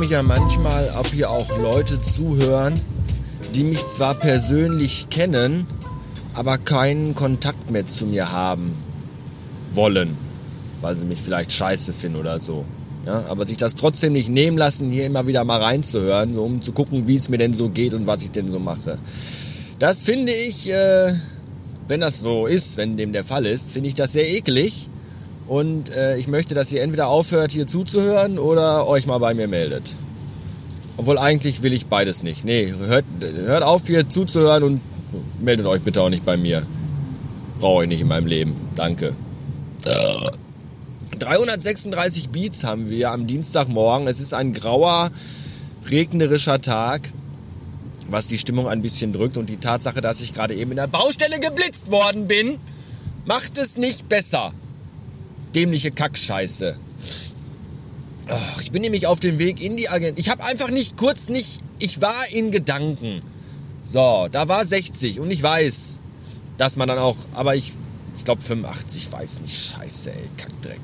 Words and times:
mich 0.00 0.10
ja 0.10 0.22
manchmal, 0.22 0.94
ob 0.98 1.08
hier 1.08 1.30
auch 1.30 1.58
Leute 1.58 2.00
zuhören, 2.00 2.80
die 3.54 3.64
mich 3.64 3.84
zwar 3.86 4.14
persönlich 4.14 5.08
kennen, 5.10 5.66
aber 6.32 6.56
keinen 6.56 7.14
Kontakt 7.14 7.70
mehr 7.70 7.86
zu 7.86 8.06
mir 8.06 8.32
haben 8.32 8.74
wollen, 9.74 10.16
weil 10.80 10.96
sie 10.96 11.04
mich 11.04 11.20
vielleicht 11.20 11.52
scheiße 11.52 11.92
finden 11.92 12.18
oder 12.18 12.40
so. 12.40 12.64
Ja, 13.04 13.26
aber 13.28 13.46
sich 13.46 13.58
das 13.58 13.74
trotzdem 13.74 14.14
nicht 14.14 14.30
nehmen 14.30 14.56
lassen, 14.56 14.90
hier 14.90 15.04
immer 15.04 15.26
wieder 15.26 15.44
mal 15.44 15.62
reinzuhören, 15.62 16.38
um 16.38 16.62
zu 16.62 16.72
gucken, 16.72 17.06
wie 17.06 17.16
es 17.16 17.28
mir 17.28 17.38
denn 17.38 17.52
so 17.52 17.68
geht 17.68 17.92
und 17.92 18.06
was 18.06 18.22
ich 18.22 18.30
denn 18.30 18.48
so 18.48 18.58
mache. 18.58 18.98
Das 19.78 20.02
finde 20.02 20.32
ich, 20.32 20.72
äh, 20.72 21.12
wenn 21.88 22.00
das 22.00 22.20
so 22.20 22.46
ist, 22.46 22.78
wenn 22.78 22.96
dem 22.96 23.12
der 23.12 23.24
Fall 23.24 23.44
ist, 23.44 23.72
finde 23.72 23.88
ich 23.88 23.94
das 23.94 24.12
sehr 24.12 24.28
eklig. 24.28 24.88
Und 25.50 25.90
äh, 25.90 26.16
ich 26.16 26.28
möchte, 26.28 26.54
dass 26.54 26.70
ihr 26.72 26.80
entweder 26.80 27.08
aufhört, 27.08 27.50
hier 27.50 27.66
zuzuhören 27.66 28.38
oder 28.38 28.86
euch 28.86 29.06
mal 29.06 29.18
bei 29.18 29.34
mir 29.34 29.48
meldet. 29.48 29.96
Obwohl 30.96 31.18
eigentlich 31.18 31.64
will 31.64 31.72
ich 31.72 31.86
beides 31.86 32.22
nicht. 32.22 32.44
Nee, 32.44 32.72
hört, 32.78 33.04
hört 33.20 33.64
auf, 33.64 33.84
hier 33.84 34.08
zuzuhören 34.08 34.62
und 34.62 34.80
meldet 35.40 35.66
euch 35.66 35.80
bitte 35.80 36.02
auch 36.02 36.08
nicht 36.08 36.24
bei 36.24 36.36
mir. 36.36 36.64
Brauche 37.58 37.82
ich 37.82 37.88
nicht 37.88 38.00
in 38.00 38.06
meinem 38.06 38.28
Leben. 38.28 38.54
Danke. 38.76 39.16
336 41.18 42.28
Beats 42.28 42.62
haben 42.62 42.88
wir 42.88 43.10
am 43.10 43.26
Dienstagmorgen. 43.26 44.06
Es 44.06 44.20
ist 44.20 44.34
ein 44.34 44.52
grauer, 44.52 45.10
regnerischer 45.90 46.60
Tag, 46.60 47.00
was 48.08 48.28
die 48.28 48.38
Stimmung 48.38 48.68
ein 48.68 48.82
bisschen 48.82 49.12
drückt. 49.12 49.36
Und 49.36 49.48
die 49.48 49.56
Tatsache, 49.56 50.00
dass 50.00 50.20
ich 50.20 50.32
gerade 50.32 50.54
eben 50.54 50.70
in 50.70 50.76
der 50.76 50.86
Baustelle 50.86 51.40
geblitzt 51.40 51.90
worden 51.90 52.28
bin, 52.28 52.60
macht 53.24 53.58
es 53.58 53.76
nicht 53.78 54.08
besser 54.08 54.52
dämliche 55.54 55.90
Kackscheiße. 55.90 56.76
Ich 58.60 58.70
bin 58.70 58.82
nämlich 58.82 59.06
auf 59.06 59.20
dem 59.20 59.38
Weg 59.38 59.60
in 59.60 59.76
die 59.76 59.88
Agent. 59.88 60.18
Ich 60.18 60.28
habe 60.28 60.44
einfach 60.44 60.70
nicht 60.70 60.96
kurz 60.96 61.28
nicht. 61.28 61.60
Ich 61.78 62.00
war 62.00 62.14
in 62.32 62.50
Gedanken. 62.50 63.22
So, 63.84 64.28
da 64.30 64.46
war 64.46 64.64
60 64.64 65.18
und 65.18 65.30
ich 65.30 65.42
weiß, 65.42 66.00
dass 66.56 66.76
man 66.76 66.86
dann 66.86 66.98
auch. 66.98 67.16
Aber 67.32 67.56
ich, 67.56 67.72
ich 68.16 68.24
glaube 68.24 68.42
85, 68.42 69.10
weiß 69.10 69.40
nicht. 69.40 69.56
Scheiße, 69.56 70.12
ey, 70.12 70.28
Kackdreck. 70.36 70.80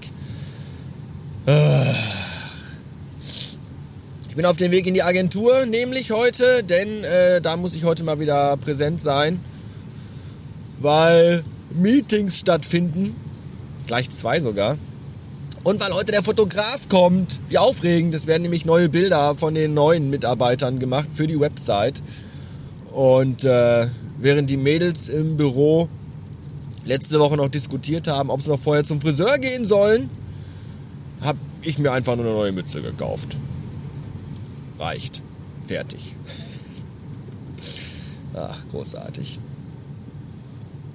Ich 4.29 4.35
bin 4.35 4.45
auf 4.45 4.57
dem 4.57 4.73
Weg 4.73 4.87
in 4.87 4.95
die 4.95 5.05
Agentur, 5.05 5.67
nämlich 5.67 6.11
heute, 6.11 6.65
denn 6.65 7.05
äh, 7.05 7.41
da 7.41 7.57
muss 7.57 7.75
ich 7.75 7.85
heute 7.85 8.03
mal 8.03 8.19
wieder 8.19 8.57
präsent 8.57 9.01
sein, 9.01 9.39
weil 10.81 11.45
Meetings 11.71 12.41
stattfinden 12.41 13.15
Gleich 13.87 14.11
zwei 14.11 14.41
sogar. 14.41 14.77
Und 15.63 15.81
weil 15.81 15.93
heute 15.93 16.13
der 16.13 16.23
Fotograf 16.23 16.89
kommt. 16.89 17.41
Wie 17.49 17.59
aufregend. 17.59 18.15
Es 18.15 18.27
werden 18.27 18.43
nämlich 18.43 18.65
neue 18.65 18.89
Bilder 18.89 19.35
von 19.35 19.55
den 19.55 19.75
neuen 19.75 20.11
Mitarbeitern 20.11 20.79
gemacht 20.79 21.09
für 21.13 21.27
die 21.27 21.41
Website. 21.41 22.03
Und 22.93 23.45
äh, 23.45 23.89
während 24.19 24.49
die 24.49 24.57
Mädels 24.57 25.09
im 25.09 25.37
Büro 25.37 25.89
letzte 26.85 27.19
Woche 27.19 27.37
noch 27.37 27.49
diskutiert 27.49 28.07
haben, 28.07 28.31
ob 28.31 28.43
sie 28.43 28.51
noch 28.51 28.61
vorher 28.61 28.85
zum 28.85 29.01
Friseur 29.01 29.39
gehen 29.39 29.65
sollen, 29.65 30.09
habe 31.21 31.39
ich 31.63 31.79
mir 31.79 31.93
einfach 31.93 32.17
nur 32.17 32.27
eine 32.27 32.35
neue 32.35 32.53
Mütze 32.53 32.81
gekauft. 32.81 33.37
Reicht. 34.79 35.23
Fertig. 35.67 36.15
Ach, 38.35 38.69
großartig. 38.71 39.41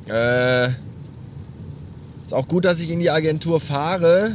Äh, 0.08 0.70
ist 2.32 2.38
auch 2.38 2.48
gut, 2.48 2.64
dass 2.64 2.80
ich 2.80 2.90
in 2.90 3.02
die 3.02 3.10
Agentur 3.10 3.60
fahre. 3.60 4.34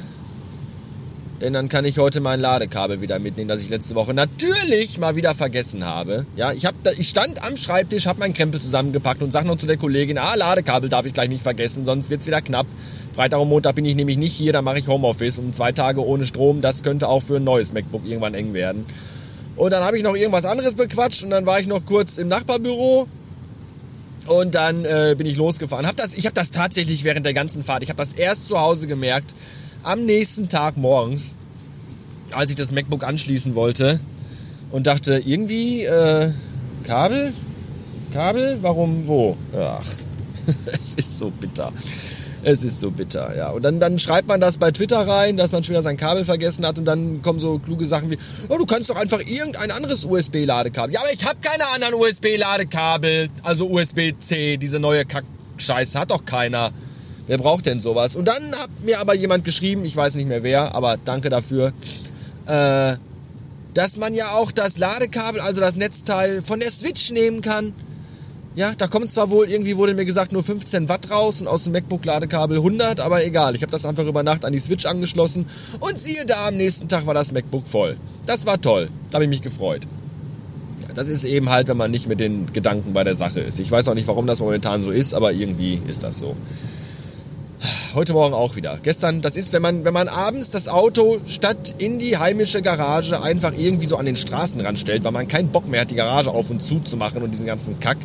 Denn 1.40 1.54
dann 1.54 1.70
kann 1.70 1.86
ich 1.86 1.98
heute 1.98 2.20
mein 2.20 2.40
Ladekabel 2.40 3.00
wieder 3.00 3.18
mitnehmen, 3.18 3.48
das 3.48 3.62
ich 3.62 3.70
letzte 3.70 3.94
Woche 3.94 4.12
natürlich 4.12 4.98
mal 4.98 5.16
wieder 5.16 5.34
vergessen 5.34 5.82
habe. 5.86 6.26
Ja, 6.36 6.52
ich, 6.52 6.66
hab 6.66 6.74
da, 6.82 6.90
ich 6.90 7.08
stand 7.08 7.42
am 7.42 7.56
Schreibtisch, 7.56 8.06
habe 8.06 8.20
meinen 8.20 8.34
Krempel 8.34 8.60
zusammengepackt 8.60 9.22
und 9.22 9.32
sag 9.32 9.46
noch 9.46 9.56
zu 9.56 9.66
der 9.66 9.78
Kollegin, 9.78 10.18
ah, 10.18 10.34
Ladekabel 10.34 10.90
darf 10.90 11.06
ich 11.06 11.14
gleich 11.14 11.30
nicht 11.30 11.42
vergessen, 11.42 11.86
sonst 11.86 12.10
wird's 12.10 12.26
wieder 12.26 12.42
knapp. 12.42 12.66
Freitag 13.14 13.40
und 13.40 13.48
Montag 13.48 13.74
bin 13.74 13.86
ich 13.86 13.94
nämlich 13.94 14.18
nicht 14.18 14.34
hier, 14.34 14.52
da 14.52 14.60
mache 14.60 14.78
ich 14.78 14.88
Homeoffice 14.88 15.38
und 15.38 15.56
zwei 15.56 15.72
Tage 15.72 16.04
ohne 16.04 16.26
Strom, 16.26 16.60
das 16.60 16.82
könnte 16.82 17.08
auch 17.08 17.22
für 17.22 17.36
ein 17.36 17.44
neues 17.44 17.72
MacBook 17.72 18.04
irgendwann 18.04 18.34
eng 18.34 18.52
werden. 18.52 18.84
Und 19.56 19.72
dann 19.72 19.82
habe 19.82 19.96
ich 19.96 20.02
noch 20.02 20.16
irgendwas 20.16 20.44
anderes 20.44 20.74
bequatscht 20.74 21.24
und 21.24 21.30
dann 21.30 21.46
war 21.46 21.60
ich 21.60 21.66
noch 21.66 21.82
kurz 21.86 22.18
im 22.18 22.28
Nachbarbüro 22.28 23.08
und 24.26 24.54
dann 24.54 24.84
äh, 24.84 25.14
bin 25.16 25.26
ich 25.26 25.36
losgefahren. 25.36 25.86
Hab 25.86 25.96
das, 25.96 26.16
ich 26.16 26.26
habe 26.26 26.34
das 26.34 26.50
tatsächlich 26.50 27.04
während 27.04 27.26
der 27.26 27.34
ganzen 27.34 27.62
Fahrt, 27.62 27.82
ich 27.82 27.88
habe 27.88 27.98
das 27.98 28.12
erst 28.12 28.48
zu 28.48 28.58
Hause 28.60 28.86
gemerkt, 28.86 29.34
am 29.82 30.04
nächsten 30.04 30.48
Tag 30.48 30.76
morgens, 30.76 31.36
als 32.32 32.50
ich 32.50 32.56
das 32.56 32.72
MacBook 32.72 33.04
anschließen 33.04 33.54
wollte 33.54 34.00
und 34.70 34.86
dachte, 34.86 35.22
irgendwie, 35.24 35.84
äh, 35.84 36.32
Kabel? 36.82 37.32
Kabel? 38.12 38.58
Warum 38.62 39.06
wo? 39.06 39.36
Ach, 39.56 39.84
es 40.66 40.94
ist 40.94 41.18
so 41.18 41.30
bitter. 41.30 41.72
Es 42.48 42.62
ist 42.62 42.78
so 42.78 42.92
bitter, 42.92 43.36
ja. 43.36 43.50
Und 43.50 43.64
dann, 43.64 43.80
dann 43.80 43.98
schreibt 43.98 44.28
man 44.28 44.40
das 44.40 44.56
bei 44.56 44.70
Twitter 44.70 45.08
rein, 45.08 45.36
dass 45.36 45.50
man 45.50 45.64
schon 45.64 45.72
wieder 45.72 45.82
sein 45.82 45.96
Kabel 45.96 46.24
vergessen 46.24 46.64
hat 46.64 46.78
und 46.78 46.84
dann 46.84 47.20
kommen 47.20 47.40
so 47.40 47.58
kluge 47.58 47.86
Sachen 47.86 48.08
wie, 48.08 48.18
oh, 48.48 48.56
du 48.56 48.64
kannst 48.66 48.88
doch 48.88 48.94
einfach 48.94 49.18
irgendein 49.18 49.72
anderes 49.72 50.04
USB-Ladekabel. 50.04 50.94
Ja, 50.94 51.00
aber 51.00 51.12
ich 51.12 51.24
habe 51.24 51.38
keine 51.42 51.66
anderen 51.74 51.94
USB-Ladekabel, 51.94 53.30
also 53.42 53.68
USB-C, 53.68 54.58
diese 54.58 54.78
neue 54.78 55.04
Kack-Scheiße 55.04 55.98
hat 55.98 56.12
doch 56.12 56.24
keiner. 56.24 56.70
Wer 57.26 57.38
braucht 57.38 57.66
denn 57.66 57.80
sowas? 57.80 58.14
Und 58.14 58.26
dann 58.26 58.54
hat 58.54 58.70
mir 58.80 59.00
aber 59.00 59.16
jemand 59.16 59.44
geschrieben, 59.44 59.84
ich 59.84 59.96
weiß 59.96 60.14
nicht 60.14 60.28
mehr 60.28 60.44
wer, 60.44 60.72
aber 60.72 60.98
danke 61.04 61.30
dafür, 61.30 61.72
äh, 62.46 62.94
dass 63.74 63.96
man 63.96 64.14
ja 64.14 64.30
auch 64.36 64.52
das 64.52 64.78
Ladekabel, 64.78 65.40
also 65.40 65.60
das 65.60 65.74
Netzteil 65.74 66.42
von 66.42 66.60
der 66.60 66.70
Switch 66.70 67.10
nehmen 67.10 67.40
kann. 67.40 67.72
Ja, 68.56 68.72
da 68.76 68.86
kommen 68.86 69.06
zwar 69.06 69.28
wohl, 69.28 69.50
irgendwie 69.50 69.76
wurde 69.76 69.92
mir 69.92 70.06
gesagt, 70.06 70.32
nur 70.32 70.42
15 70.42 70.88
Watt 70.88 71.10
raus 71.10 71.42
und 71.42 71.46
aus 71.46 71.64
dem 71.64 71.74
MacBook-Ladekabel 71.74 72.56
100, 72.56 73.00
aber 73.00 73.22
egal. 73.22 73.54
Ich 73.54 73.60
habe 73.60 73.70
das 73.70 73.84
einfach 73.84 74.06
über 74.06 74.22
Nacht 74.22 74.46
an 74.46 74.54
die 74.54 74.58
Switch 74.60 74.86
angeschlossen 74.86 75.44
und 75.80 75.98
siehe 75.98 76.24
da, 76.24 76.48
am 76.48 76.56
nächsten 76.56 76.88
Tag 76.88 77.06
war 77.06 77.12
das 77.12 77.34
MacBook 77.34 77.68
voll. 77.68 77.98
Das 78.24 78.46
war 78.46 78.58
toll. 78.58 78.88
Da 79.10 79.16
habe 79.16 79.24
ich 79.24 79.28
mich 79.28 79.42
gefreut. 79.42 79.82
Das 80.94 81.10
ist 81.10 81.24
eben 81.24 81.50
halt, 81.50 81.68
wenn 81.68 81.76
man 81.76 81.90
nicht 81.90 82.08
mit 82.08 82.18
den 82.18 82.50
Gedanken 82.50 82.94
bei 82.94 83.04
der 83.04 83.14
Sache 83.14 83.40
ist. 83.40 83.60
Ich 83.60 83.70
weiß 83.70 83.88
auch 83.88 83.94
nicht, 83.94 84.08
warum 84.08 84.26
das 84.26 84.40
momentan 84.40 84.80
so 84.80 84.90
ist, 84.90 85.12
aber 85.12 85.34
irgendwie 85.34 85.78
ist 85.86 86.02
das 86.02 86.16
so. 86.18 86.34
Heute 87.94 88.14
Morgen 88.14 88.32
auch 88.32 88.56
wieder. 88.56 88.78
Gestern, 88.82 89.20
das 89.20 89.36
ist, 89.36 89.52
wenn 89.52 89.60
man, 89.60 89.84
wenn 89.84 89.92
man 89.92 90.08
abends 90.08 90.50
das 90.50 90.68
Auto 90.68 91.18
statt 91.26 91.74
in 91.76 91.98
die 91.98 92.16
heimische 92.16 92.62
Garage 92.62 93.22
einfach 93.22 93.52
irgendwie 93.54 93.86
so 93.86 93.96
an 93.96 94.06
den 94.06 94.16
Straßenrand 94.16 94.78
stellt, 94.78 95.04
weil 95.04 95.12
man 95.12 95.28
keinen 95.28 95.48
Bock 95.48 95.68
mehr 95.68 95.82
hat, 95.82 95.90
die 95.90 95.94
Garage 95.94 96.30
auf 96.30 96.48
und 96.48 96.62
zu 96.62 96.80
zu 96.80 96.96
machen 96.96 97.22
und 97.22 97.32
diesen 97.32 97.46
ganzen 97.46 97.78
Kack, 97.80 97.98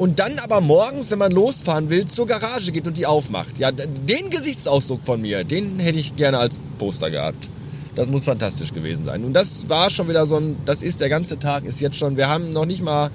und 0.00 0.18
dann 0.18 0.38
aber 0.38 0.62
morgens, 0.62 1.10
wenn 1.10 1.18
man 1.18 1.30
losfahren 1.30 1.90
will, 1.90 2.06
zur 2.06 2.26
Garage 2.26 2.72
geht 2.72 2.86
und 2.86 2.96
die 2.96 3.04
aufmacht. 3.04 3.58
Ja, 3.58 3.70
den 3.70 4.30
Gesichtsausdruck 4.30 5.04
von 5.04 5.20
mir, 5.20 5.44
den 5.44 5.78
hätte 5.78 5.98
ich 5.98 6.16
gerne 6.16 6.38
als 6.38 6.58
Poster 6.78 7.10
gehabt. 7.10 7.50
Das 7.96 8.08
muss 8.08 8.24
fantastisch 8.24 8.72
gewesen 8.72 9.04
sein. 9.04 9.24
Und 9.24 9.34
das 9.34 9.68
war 9.68 9.90
schon 9.90 10.08
wieder 10.08 10.24
so 10.24 10.38
ein, 10.38 10.56
das 10.64 10.82
ist 10.82 11.02
der 11.02 11.10
ganze 11.10 11.38
Tag, 11.38 11.66
ist 11.66 11.80
jetzt 11.80 11.96
schon, 11.96 12.16
wir 12.16 12.30
haben 12.30 12.54
noch 12.54 12.64
nicht 12.64 12.80
mal 12.80 13.10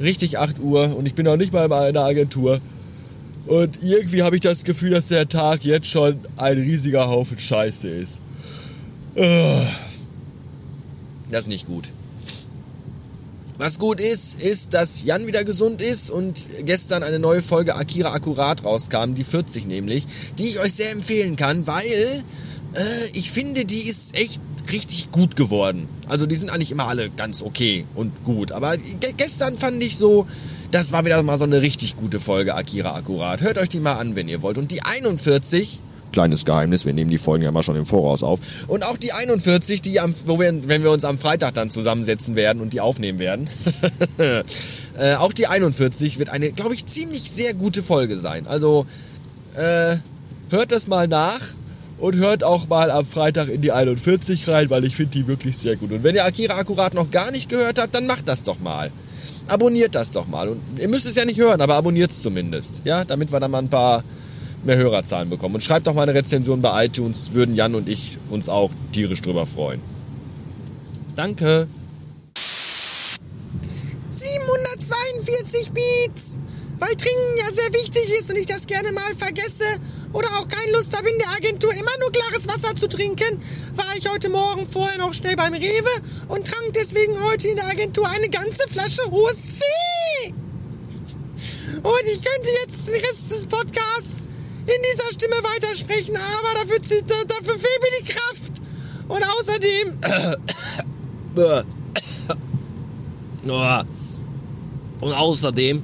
richtig 0.00 0.38
8 0.38 0.58
Uhr 0.58 0.96
und 0.96 1.04
ich 1.04 1.14
bin 1.14 1.26
noch 1.26 1.36
nicht 1.36 1.52
mal 1.52 1.68
bei 1.68 1.88
einer 1.88 2.00
Agentur. 2.00 2.62
Und 3.46 3.82
irgendwie 3.82 4.22
habe 4.22 4.36
ich 4.36 4.40
das 4.40 4.64
Gefühl, 4.64 4.92
dass 4.92 5.08
der 5.08 5.28
Tag 5.28 5.64
jetzt 5.64 5.86
schon 5.86 6.18
ein 6.38 6.56
riesiger 6.56 7.10
Haufen 7.10 7.38
Scheiße 7.38 7.90
ist. 7.90 8.22
Das 9.14 9.68
ist 11.40 11.48
nicht 11.48 11.66
gut. 11.66 11.90
Was 13.58 13.78
gut 13.78 14.00
ist, 14.00 14.38
ist, 14.38 14.74
dass 14.74 15.02
Jan 15.02 15.26
wieder 15.26 15.42
gesund 15.42 15.80
ist 15.80 16.10
und 16.10 16.44
gestern 16.66 17.02
eine 17.02 17.18
neue 17.18 17.40
Folge 17.40 17.74
Akira 17.76 18.12
Akkurat 18.12 18.62
rauskam, 18.64 19.14
die 19.14 19.24
40 19.24 19.66
nämlich, 19.66 20.06
die 20.38 20.46
ich 20.46 20.60
euch 20.60 20.74
sehr 20.74 20.90
empfehlen 20.92 21.36
kann, 21.36 21.66
weil 21.66 22.22
äh, 22.74 23.08
ich 23.14 23.30
finde, 23.30 23.64
die 23.64 23.88
ist 23.88 24.14
echt 24.14 24.42
richtig 24.70 25.10
gut 25.10 25.36
geworden. 25.36 25.88
Also 26.06 26.26
die 26.26 26.36
sind 26.36 26.50
eigentlich 26.50 26.70
immer 26.70 26.86
alle 26.86 27.08
ganz 27.08 27.40
okay 27.40 27.86
und 27.94 28.24
gut, 28.24 28.52
aber 28.52 28.76
gestern 29.16 29.56
fand 29.56 29.82
ich 29.82 29.96
so, 29.96 30.26
das 30.70 30.92
war 30.92 31.06
wieder 31.06 31.22
mal 31.22 31.38
so 31.38 31.44
eine 31.44 31.62
richtig 31.62 31.96
gute 31.96 32.20
Folge 32.20 32.54
Akira 32.54 32.94
Akkurat. 32.94 33.40
Hört 33.40 33.56
euch 33.56 33.70
die 33.70 33.80
mal 33.80 33.94
an, 33.94 34.16
wenn 34.16 34.28
ihr 34.28 34.42
wollt. 34.42 34.58
Und 34.58 34.70
die 34.70 34.82
41 34.82 35.80
kleines 36.16 36.46
Geheimnis, 36.46 36.86
wir 36.86 36.94
nehmen 36.94 37.10
die 37.10 37.18
Folgen 37.18 37.42
ja 37.42 37.50
immer 37.50 37.62
schon 37.62 37.76
im 37.76 37.84
Voraus 37.84 38.22
auf. 38.22 38.40
Und 38.68 38.86
auch 38.86 38.96
die 38.96 39.12
41, 39.12 39.82
die 39.82 40.00
am, 40.00 40.14
wo 40.24 40.40
wir, 40.40 40.66
wenn 40.66 40.82
wir 40.82 40.90
uns 40.90 41.04
am 41.04 41.18
Freitag 41.18 41.52
dann 41.52 41.68
zusammensetzen 41.68 42.36
werden 42.36 42.62
und 42.62 42.72
die 42.72 42.80
aufnehmen 42.80 43.18
werden, 43.18 43.50
äh, 44.18 45.14
auch 45.16 45.34
die 45.34 45.46
41 45.46 46.18
wird 46.18 46.30
eine, 46.30 46.52
glaube 46.52 46.72
ich, 46.72 46.86
ziemlich 46.86 47.30
sehr 47.30 47.52
gute 47.52 47.82
Folge 47.82 48.16
sein. 48.16 48.46
Also 48.46 48.86
äh, 49.56 49.96
hört 50.48 50.72
das 50.72 50.88
mal 50.88 51.06
nach 51.06 51.38
und 51.98 52.14
hört 52.14 52.44
auch 52.44 52.66
mal 52.66 52.90
am 52.90 53.04
Freitag 53.04 53.50
in 53.50 53.60
die 53.60 53.72
41 53.72 54.48
rein, 54.48 54.70
weil 54.70 54.86
ich 54.86 54.96
finde 54.96 55.12
die 55.12 55.26
wirklich 55.26 55.58
sehr 55.58 55.76
gut. 55.76 55.92
Und 55.92 56.02
wenn 56.02 56.14
ihr 56.14 56.24
Akira 56.24 56.56
akkurat 56.56 56.94
noch 56.94 57.10
gar 57.10 57.30
nicht 57.30 57.50
gehört 57.50 57.78
habt, 57.78 57.94
dann 57.94 58.06
macht 58.06 58.26
das 58.26 58.42
doch 58.42 58.58
mal. 58.58 58.90
Abonniert 59.48 59.94
das 59.94 60.12
doch 60.12 60.26
mal. 60.26 60.48
Und 60.48 60.62
ihr 60.78 60.88
müsst 60.88 61.04
es 61.04 61.16
ja 61.16 61.26
nicht 61.26 61.38
hören, 61.38 61.60
aber 61.60 61.74
abonniert 61.74 62.10
es 62.10 62.22
zumindest. 62.22 62.80
Ja, 62.84 63.04
damit 63.04 63.30
wir 63.30 63.38
dann 63.38 63.50
mal 63.50 63.58
ein 63.58 63.68
paar 63.68 64.02
mehr 64.64 64.76
Hörerzahlen 64.76 65.30
bekommen. 65.30 65.56
Und 65.56 65.62
schreibt 65.62 65.86
doch 65.86 65.94
mal 65.94 66.02
eine 66.02 66.14
Rezension 66.14 66.60
bei 66.62 66.86
iTunes, 66.86 67.32
würden 67.32 67.54
Jan 67.54 67.74
und 67.74 67.88
ich 67.88 68.18
uns 68.30 68.48
auch 68.48 68.70
tierisch 68.92 69.22
drüber 69.22 69.46
freuen. 69.46 69.80
Danke. 71.14 71.68
742 74.10 75.72
Beats. 75.72 76.38
Weil 76.78 76.94
Trinken 76.94 77.38
ja 77.38 77.50
sehr 77.50 77.72
wichtig 77.72 78.18
ist 78.18 78.30
und 78.30 78.36
ich 78.36 78.46
das 78.46 78.66
gerne 78.66 78.92
mal 78.92 79.14
vergesse 79.16 79.64
oder 80.12 80.28
auch 80.38 80.46
keine 80.46 80.72
Lust 80.72 80.96
habe 80.96 81.08
in 81.08 81.18
der 81.18 81.30
Agentur 81.30 81.72
immer 81.72 81.90
nur 82.00 82.10
klares 82.12 82.46
Wasser 82.48 82.74
zu 82.74 82.86
trinken, 82.86 83.38
war 83.74 83.96
ich 83.98 84.08
heute 84.10 84.28
Morgen 84.28 84.66
vorher 84.68 84.98
noch 84.98 85.14
schnell 85.14 85.36
beim 85.36 85.54
Rewe 85.54 85.90
und 86.28 86.46
trank 86.46 86.74
deswegen 86.74 87.14
heute 87.24 87.48
in 87.48 87.56
der 87.56 87.66
Agentur 87.66 88.08
eine 88.08 88.28
ganze 88.28 88.68
Flasche 88.68 89.10
hohes 89.10 89.58
C. 89.58 90.34
Und 91.82 92.02
ich 92.06 92.22
könnte 92.22 92.48
jetzt 92.62 92.88
den 92.88 92.94
Rest 92.96 93.30
des 93.30 93.46
Podcasts 93.46 94.28
in 94.66 94.82
dieser 94.92 95.08
Stimme 95.12 95.36
weitersprechen, 95.36 96.16
aber 96.16 96.54
dafür, 96.54 96.78
dafür 97.26 97.58
fehlt 97.58 97.80
mir 97.82 97.92
die 98.00 98.12
Kraft. 98.12 98.52
Und 99.08 99.22
außerdem... 99.22 99.98
Und 105.00 105.12
außerdem 105.12 105.82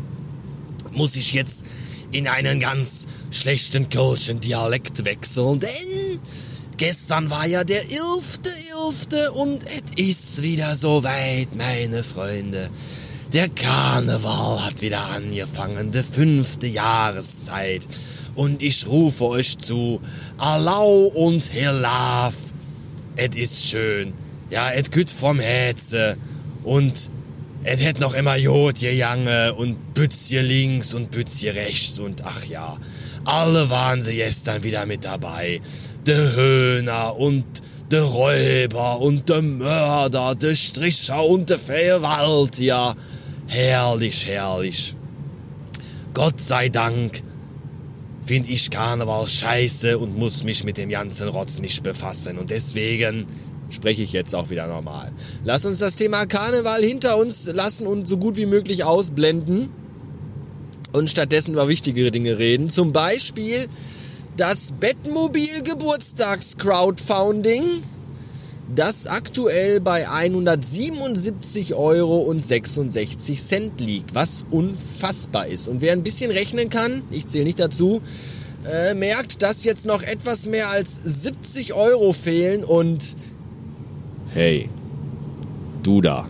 muss 0.93 1.17
ich 1.17 1.33
jetzt 1.33 1.65
in 2.11 2.27
einen 2.29 2.61
ganz 2.61 3.07
schlechten 3.31 3.89
Kölschen 3.89 4.41
Dialekt 4.41 5.05
wechseln, 5.05 5.61
denn 5.61 6.21
gestern 6.77 7.31
war 7.31 7.47
ja 7.47 7.65
der 7.65 7.85
11.11. 7.85 9.29
und 9.29 9.65
es 9.65 9.83
ist 9.97 10.43
wieder 10.43 10.77
so 10.77 11.03
weit, 11.05 11.55
meine 11.55 12.03
Freunde. 12.03 12.69
Der 13.33 13.49
Karneval 13.49 14.65
hat 14.65 14.83
wieder 14.83 15.03
angefangen, 15.11 15.91
die 15.91 16.03
fünfte 16.03 16.67
Jahreszeit. 16.67 17.87
Und 18.35 18.63
ich 18.63 18.87
rufe 18.87 19.25
euch 19.27 19.59
zu, 19.59 20.01
Allau 20.39 21.07
und 21.07 21.53
Helaf. 21.53 22.35
Es 23.17 23.37
ist 23.37 23.67
schön. 23.67 24.15
Ja, 24.51 24.71
es 24.71 24.91
gut 24.91 25.11
vom 25.11 25.39
Herzen. 25.39 26.17
Und 26.63 27.11
es 27.65 27.81
hätt 27.81 28.01
noch 28.01 28.15
immer 28.15 28.37
Jod 28.37 28.79
Jange 28.79 29.55
und 29.55 29.95
Bützje 29.95 30.41
links 30.41 30.95
und 30.95 31.11
Bützje 31.11 31.55
rechts 31.55 32.01
und 32.01 32.25
ach 32.25 32.45
ja, 32.47 32.77
alle 33.25 33.71
waren 33.71 34.03
sie 34.03 34.17
gestern 34.17 34.65
wieder 34.65 34.85
mit 34.85 35.05
dabei. 35.05 35.61
De 36.05 36.35
Höhner 36.35 37.17
und 37.17 37.45
de 37.91 38.01
Räuber 38.01 39.01
und 39.01 39.29
de 39.29 39.43
Mörder, 39.43 40.35
de 40.35 40.57
Stricher 40.57 41.25
und 41.25 41.51
de 41.51 41.59
Verwalt, 41.59 42.59
ja. 42.59 42.95
Herrlich, 43.47 44.27
herrlich. 44.27 44.97
Gott 46.15 46.41
sei 46.41 46.69
Dank 46.69 47.23
find 48.25 48.49
ich 48.49 48.71
Karneval 48.71 49.27
scheiße 49.27 49.99
und 49.99 50.17
muss 50.17 50.45
mich 50.45 50.65
mit 50.65 50.79
dem 50.79 50.91
ganzen 50.91 51.29
Rotz 51.29 51.59
nicht 51.61 51.83
befassen. 51.83 52.39
Und 52.39 52.51
deswegen 52.51 53.27
spreche 53.71 54.03
ich 54.03 54.13
jetzt 54.13 54.35
auch 54.35 54.51
wieder 54.51 54.67
normal. 54.67 55.13
Lass 55.45 55.65
uns 55.65 55.79
das 55.79 55.97
Thema 55.97 56.27
Karneval 56.27 56.83
hinter 56.83 57.17
uns 57.17 57.47
lassen 57.53 57.87
und 57.87 58.07
so 58.07 58.17
gut 58.17 58.37
wie 58.37 58.47
möglich 58.47 58.85
ausblenden 58.85 59.71
und 60.93 61.11
stattdessen 61.11 61.55
über 61.55 61.69
wichtigere 61.69 62.11
Dinge 62.11 62.39
reden. 62.39 62.69
Zum 62.69 62.93
Beispiel 62.93 63.69
das 64.37 64.73
Bettmobil 64.79 65.63
Geburtstags 65.63 66.57
Crowdfunding, 66.57 67.65
das 68.75 69.07
aktuell 69.07 69.81
bei 69.81 70.09
177 70.09 71.75
Euro 71.75 72.19
und 72.19 72.45
66 72.45 73.43
Cent 73.43 73.81
liegt, 73.81 74.15
was 74.15 74.45
unfassbar 74.51 75.47
ist. 75.47 75.69
Und 75.69 75.81
wer 75.81 75.93
ein 75.93 76.03
bisschen 76.03 76.31
rechnen 76.31 76.71
kann, 76.71 77.03
ich 77.11 77.27
zähle 77.27 77.45
nicht 77.45 77.59
dazu, 77.59 78.01
äh, 78.65 78.95
merkt, 78.95 79.43
dass 79.43 79.65
jetzt 79.65 79.87
noch 79.87 80.03
etwas 80.03 80.47
mehr 80.47 80.71
als 80.71 80.95
70 80.95 81.75
Euro 81.75 82.13
fehlen 82.13 82.65
und 82.65 83.17
Hey, 84.29 84.71
du 85.83 86.01
da, 86.01 86.27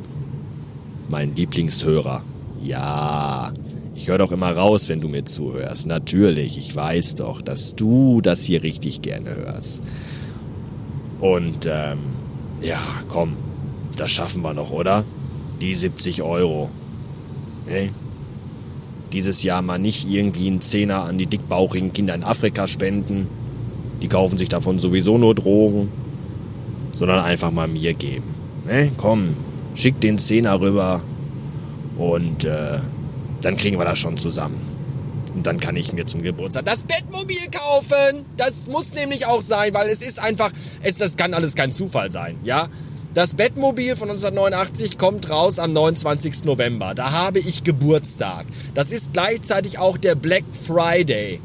mein 1.08 1.36
Lieblingshörer. 1.36 2.24
Ja, 2.64 3.52
ich 3.94 4.08
höre 4.08 4.18
doch 4.18 4.32
immer 4.32 4.50
raus, 4.50 4.88
wenn 4.88 5.00
du 5.00 5.06
mir 5.06 5.24
zuhörst. 5.24 5.86
Natürlich, 5.86 6.58
ich 6.58 6.74
weiß 6.74 7.16
doch, 7.16 7.42
dass 7.42 7.76
du 7.76 8.20
das 8.20 8.42
hier 8.42 8.64
richtig 8.64 9.02
gerne 9.02 9.36
hörst. 9.36 9.82
Und 11.20 11.68
ähm, 11.70 12.00
ja, 12.62 12.80
komm, 13.08 13.36
das 13.96 14.10
schaffen 14.10 14.42
wir 14.42 14.54
noch, 14.54 14.70
oder? 14.70 15.04
Die 15.60 15.74
70 15.74 16.22
Euro. 16.22 16.70
Hey? 17.66 17.90
Dieses 19.12 19.42
Jahr 19.42 19.62
mal 19.62 19.78
nicht 19.78 20.08
irgendwie 20.08 20.46
einen 20.46 20.60
Zehner 20.60 21.04
an 21.04 21.18
die 21.18 21.26
dickbauchigen 21.26 21.92
Kinder 21.92 22.14
in 22.14 22.24
Afrika 22.24 22.66
spenden. 22.66 23.28
Die 24.00 24.08
kaufen 24.08 24.38
sich 24.38 24.48
davon 24.48 24.78
sowieso 24.78 25.18
nur 25.18 25.34
Drogen 25.34 25.90
sondern 26.92 27.20
einfach 27.20 27.50
mal 27.50 27.68
mir 27.68 27.94
geben. 27.94 28.34
Ne? 28.66 28.90
Komm, 28.96 29.34
schick 29.74 30.00
den 30.00 30.18
Zehner 30.18 30.60
rüber 30.60 31.02
und 31.96 32.44
äh, 32.44 32.78
dann 33.40 33.56
kriegen 33.56 33.78
wir 33.78 33.84
das 33.84 33.98
schon 33.98 34.16
zusammen. 34.16 34.60
Und 35.34 35.46
dann 35.46 35.60
kann 35.60 35.76
ich 35.76 35.92
mir 35.92 36.06
zum 36.06 36.22
Geburtstag 36.22 36.64
das 36.64 36.84
Bettmobil 36.84 37.38
kaufen. 37.50 38.24
Das 38.36 38.68
muss 38.68 38.94
nämlich 38.94 39.26
auch 39.26 39.40
sein, 39.40 39.72
weil 39.74 39.88
es 39.88 40.02
ist 40.02 40.20
einfach, 40.20 40.50
es, 40.82 40.96
das 40.96 41.16
kann 41.16 41.34
alles 41.34 41.54
kein 41.54 41.72
Zufall 41.72 42.12
sein, 42.12 42.38
ja? 42.44 42.68
Das 43.14 43.34
Bettmobil 43.34 43.94
von 43.94 44.08
1989 44.08 44.96
kommt 44.96 45.28
raus 45.28 45.58
am 45.58 45.72
29. 45.74 46.44
November. 46.44 46.94
Da 46.94 47.12
habe 47.12 47.40
ich 47.40 47.62
Geburtstag. 47.62 48.46
Das 48.74 48.90
ist 48.90 49.12
gleichzeitig 49.12 49.78
auch 49.78 49.98
der 49.98 50.14
Black 50.14 50.44
Friday. 50.52 51.40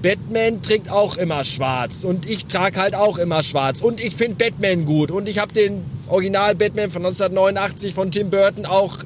Batman 0.00 0.62
trägt 0.62 0.90
auch 0.90 1.16
immer 1.16 1.44
schwarz 1.44 2.04
und 2.04 2.28
ich 2.28 2.46
trage 2.46 2.80
halt 2.80 2.94
auch 2.94 3.18
immer 3.18 3.42
schwarz 3.42 3.80
und 3.80 4.00
ich 4.00 4.16
finde 4.16 4.34
Batman 4.34 4.84
gut 4.84 5.12
und 5.12 5.28
ich 5.28 5.38
habe 5.38 5.52
den 5.52 5.84
Original 6.08 6.56
Batman 6.56 6.90
von 6.90 7.06
1989 7.06 7.94
von 7.94 8.10
Tim 8.10 8.30
Burton 8.30 8.66
auch 8.66 8.98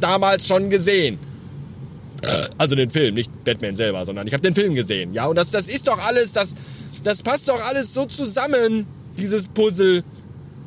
damals 0.00 0.46
schon 0.46 0.70
gesehen. 0.70 1.18
Also 2.58 2.76
den 2.76 2.90
Film, 2.90 3.14
nicht 3.14 3.44
Batman 3.44 3.76
selber, 3.76 4.04
sondern 4.04 4.26
ich 4.26 4.32
habe 4.32 4.42
den 4.42 4.54
Film 4.54 4.74
gesehen. 4.74 5.12
Ja, 5.12 5.26
und 5.26 5.36
das, 5.36 5.50
das 5.50 5.68
ist 5.68 5.88
doch 5.88 5.98
alles, 5.98 6.32
das, 6.32 6.54
das 7.02 7.22
passt 7.22 7.48
doch 7.48 7.60
alles 7.66 7.92
so 7.92 8.06
zusammen, 8.06 8.86
dieses 9.18 9.48
Puzzle. 9.48 10.04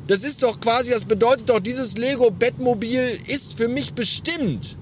Das 0.06 0.22
ist 0.22 0.42
doch 0.42 0.60
quasi, 0.60 0.92
das 0.92 1.04
bedeutet 1.04 1.48
doch, 1.48 1.60
dieses 1.60 1.98
Lego 1.98 2.30
Batmobil 2.30 3.18
ist 3.26 3.56
für 3.56 3.68
mich 3.68 3.92
bestimmt. 3.92 4.76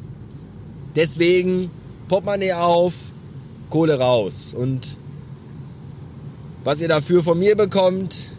Deswegen 0.94 1.70
Portemonnaie 2.08 2.52
auf, 2.52 2.94
Kohle 3.70 3.98
raus. 3.98 4.54
Und 4.56 4.96
was 6.64 6.80
ihr 6.80 6.88
dafür 6.88 7.22
von 7.22 7.38
mir 7.38 7.56
bekommt, 7.56 8.30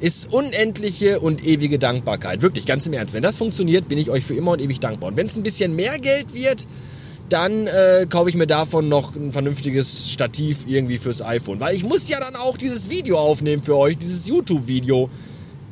ist 0.00 0.32
unendliche 0.32 1.20
und 1.20 1.44
ewige 1.44 1.78
Dankbarkeit. 1.78 2.42
Wirklich, 2.42 2.66
ganz 2.66 2.86
im 2.86 2.92
Ernst. 2.92 3.14
Wenn 3.14 3.22
das 3.22 3.38
funktioniert, 3.38 3.88
bin 3.88 3.98
ich 3.98 4.10
euch 4.10 4.24
für 4.24 4.34
immer 4.34 4.52
und 4.52 4.60
ewig 4.60 4.80
dankbar. 4.80 5.10
Und 5.10 5.16
wenn 5.16 5.28
es 5.28 5.36
ein 5.36 5.44
bisschen 5.44 5.76
mehr 5.76 5.98
Geld 6.00 6.34
wird, 6.34 6.66
dann 7.32 7.66
äh, 7.66 8.06
kaufe 8.08 8.28
ich 8.28 8.36
mir 8.36 8.46
davon 8.46 8.88
noch 8.88 9.16
ein 9.16 9.32
vernünftiges 9.32 10.10
Stativ 10.10 10.64
irgendwie 10.66 10.98
fürs 10.98 11.22
iPhone. 11.22 11.60
Weil 11.60 11.74
ich 11.74 11.84
muss 11.84 12.08
ja 12.08 12.20
dann 12.20 12.36
auch 12.36 12.56
dieses 12.56 12.90
Video 12.90 13.18
aufnehmen 13.18 13.62
für 13.62 13.76
euch, 13.76 13.96
dieses 13.96 14.28
YouTube-Video. 14.28 15.08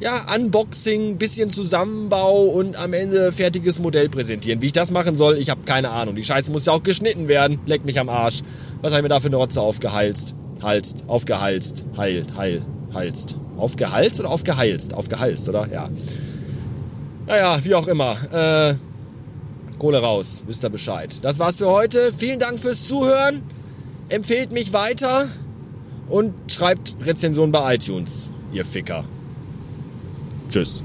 Ja, 0.00 0.18
Unboxing, 0.34 1.18
bisschen 1.18 1.50
Zusammenbau 1.50 2.44
und 2.44 2.76
am 2.76 2.94
Ende 2.94 3.32
fertiges 3.32 3.80
Modell 3.80 4.08
präsentieren. 4.08 4.62
Wie 4.62 4.66
ich 4.66 4.72
das 4.72 4.90
machen 4.90 5.18
soll, 5.18 5.36
ich 5.36 5.50
habe 5.50 5.60
keine 5.62 5.90
Ahnung. 5.90 6.14
Die 6.14 6.22
Scheiße 6.22 6.50
muss 6.50 6.64
ja 6.64 6.72
auch 6.72 6.82
geschnitten 6.82 7.28
werden. 7.28 7.58
Leck 7.66 7.84
mich 7.84 8.00
am 8.00 8.08
Arsch. 8.08 8.40
Was 8.80 8.92
habe 8.92 9.00
ich 9.00 9.02
mir 9.02 9.08
da 9.10 9.20
für 9.20 9.26
eine 9.26 9.36
Rotze 9.36 9.60
aufgehalst? 9.60 10.34
Halst, 10.62 11.04
aufgehalst, 11.06 11.84
heil, 11.98 12.22
heil, 12.36 12.62
halst. 12.94 13.36
Aufgehalst 13.58 14.20
oder 14.20 14.30
aufgeheilst? 14.30 14.94
Aufgehalst, 14.94 15.46
oder? 15.50 15.68
Ja. 15.70 15.90
Naja, 17.26 17.62
wie 17.62 17.74
auch 17.74 17.86
immer. 17.86 18.16
Äh, 18.32 18.74
Kohle 19.80 19.98
raus, 20.02 20.44
wisst 20.46 20.62
ihr 20.62 20.68
Bescheid. 20.68 21.10
Das 21.22 21.38
war's 21.38 21.56
für 21.56 21.68
heute. 21.68 22.12
Vielen 22.16 22.38
Dank 22.38 22.58
fürs 22.58 22.86
Zuhören. 22.86 23.42
Empfehlt 24.10 24.52
mich 24.52 24.72
weiter 24.72 25.26
und 26.08 26.34
schreibt 26.48 26.96
Rezension 27.04 27.50
bei 27.50 27.74
iTunes, 27.76 28.30
ihr 28.52 28.64
Ficker. 28.64 29.04
Tschüss. 30.50 30.84